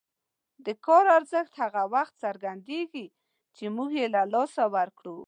[0.65, 3.05] د کار ارزښت هغه وخت څرګندېږي
[3.55, 5.15] چې موږ یې له لاسه ورکړو.